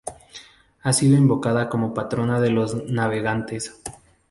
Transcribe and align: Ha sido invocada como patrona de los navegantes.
Ha 0.81 0.93
sido 0.93 1.15
invocada 1.15 1.69
como 1.69 1.93
patrona 1.93 2.39
de 2.41 2.49
los 2.49 2.89
navegantes. 2.89 3.79